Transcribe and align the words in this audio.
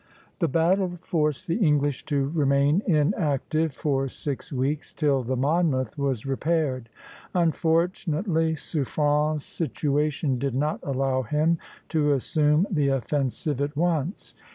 The 0.39 0.47
battle 0.47 0.97
forced 0.99 1.45
the 1.45 1.57
English 1.57 2.05
to 2.07 2.29
remain 2.29 2.81
inactive 2.87 3.71
for 3.71 4.07
six 4.07 4.51
weeks, 4.51 4.93
till 4.93 5.21
the 5.21 5.37
"Monmouth" 5.37 5.95
was 5.95 6.25
repaired. 6.25 6.89
Unfortunately, 7.35 8.55
Suffren's 8.55 9.45
situation 9.45 10.39
did 10.39 10.55
not 10.55 10.79
allow 10.81 11.21
him 11.21 11.59
to 11.89 12.13
assume 12.13 12.65
the 12.71 12.87
offensive 12.87 13.61
at 13.61 13.77
once. 13.77 14.33